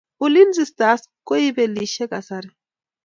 Ulinzi 0.25 0.63
stars 0.71 1.01
ko 1.27 1.33
ibelishe 1.47 2.03
kasari 2.11 2.49